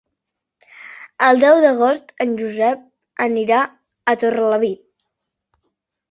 [1.25, 2.81] El deu d'agost en Josep
[3.25, 3.59] anirà
[4.13, 4.81] a Torrelavit.